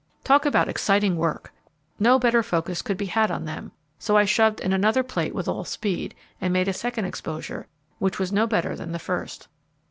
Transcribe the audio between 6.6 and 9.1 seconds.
a second exposure, which was no better than the